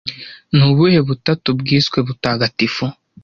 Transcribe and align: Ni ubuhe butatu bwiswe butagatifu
Ni 0.55 0.63
ubuhe 0.69 0.99
butatu 1.07 1.47
bwiswe 1.59 1.97
butagatifu 2.07 2.85